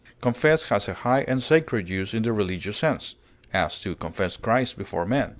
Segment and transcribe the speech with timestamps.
[0.19, 3.13] Confess has a high and sacred use in the religious sense;
[3.53, 5.29] as, to confess Christ before men.